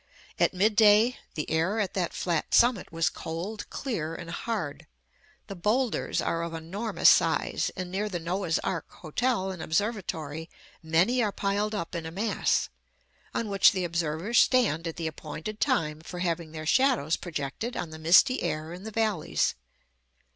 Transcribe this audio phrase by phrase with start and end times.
[0.39, 4.87] At mid day, the air at the flat summit was cold, clear, and hard.
[5.45, 10.49] The boulders are of enormous size; and near the "Noah's Ark" Hotel and Observatory
[10.81, 12.67] many are piled up in a mass,
[13.35, 17.91] on which the observers stand at the appointed time for having their shadows projected on
[17.91, 19.53] the misty air in the valleys.